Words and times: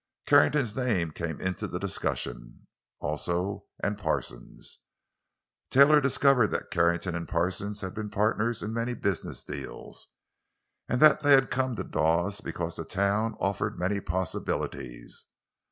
Carrington's 0.25 0.75
name 0.75 1.11
came 1.11 1.39
into 1.39 1.67
the 1.67 1.77
discussion, 1.77 2.65
also, 2.99 3.65
and 3.83 3.99
Parsons. 3.99 4.79
Taylor 5.69 6.01
discovered 6.01 6.47
that 6.49 6.71
Carrington 6.71 7.13
and 7.13 7.27
Parsons 7.29 7.81
had 7.81 7.93
been 7.93 8.09
partners 8.09 8.63
in 8.63 8.73
many 8.73 8.95
business 8.95 9.43
deals, 9.43 10.07
and 10.89 10.99
that 11.03 11.19
they 11.19 11.33
had 11.33 11.51
come 11.51 11.75
to 11.75 11.83
Dawes 11.83 12.41
because 12.41 12.77
the 12.77 12.83
town 12.83 13.35
offered 13.39 13.77
many 13.77 13.99
possibilities. 14.01 15.27